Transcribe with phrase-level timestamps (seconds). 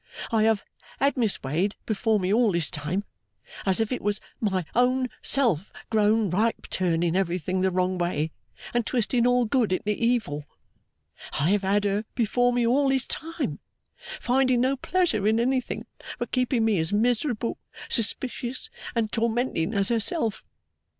[0.31, 0.65] I have
[0.99, 3.03] had Miss Wade before me all this time,
[3.67, 8.31] as if it was my own self grown ripe turning everything the wrong way,
[8.73, 10.45] and twisting all good into evil.
[11.33, 13.59] I have had her before me all this time,
[14.19, 15.85] finding no pleasure in anything
[16.17, 20.43] but keeping me as miserable, suspicious, and tormenting as herself.